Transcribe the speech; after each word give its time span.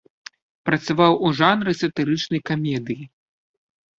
Працаваў 0.67 1.13
у 1.27 1.29
жанры 1.41 1.75
сатырычнай 1.81 2.41
камедыі. 2.51 3.03